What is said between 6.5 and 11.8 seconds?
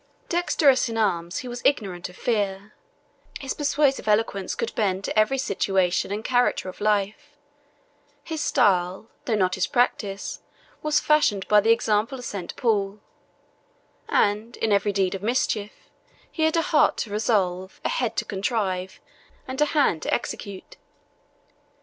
of life, his style, though not his practice, was fashioned by the